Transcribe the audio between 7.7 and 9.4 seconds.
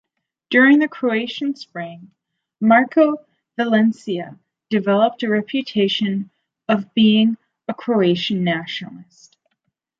Croatian nationalist.